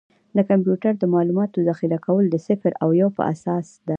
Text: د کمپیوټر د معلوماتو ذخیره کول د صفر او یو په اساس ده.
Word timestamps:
د 0.35 0.39
کمپیوټر 0.49 0.93
د 0.97 1.03
معلوماتو 1.13 1.57
ذخیره 1.69 1.97
کول 2.05 2.25
د 2.29 2.35
صفر 2.47 2.71
او 2.83 2.89
یو 3.01 3.09
په 3.17 3.21
اساس 3.33 3.65
ده. 3.83 3.89